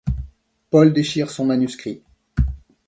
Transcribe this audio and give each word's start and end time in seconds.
Paul 0.71 0.93
déchire 0.93 1.29
son 1.29 1.45
manuscrit. 1.45 2.01